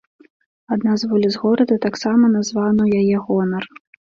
Адна 0.75 0.95
з 1.01 1.09
вуліц 1.11 1.29
горада 1.43 1.77
таксама 1.85 2.33
названа 2.39 2.81
ў 2.83 2.89
яе 3.03 3.17
гонар. 3.29 3.63